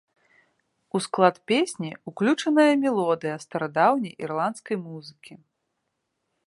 [0.97, 5.33] У склад песні ўключаная мелодыя старадаўняй ірландскай музыкі.